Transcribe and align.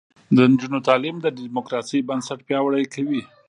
د 0.35 0.37
نجونو 0.51 0.79
تعلیم 0.87 1.15
د 1.21 1.27
دیموکراسۍ 1.39 1.99
بنسټ 2.07 2.39
پیاوړی 2.47 2.85
کوي. 2.93 3.21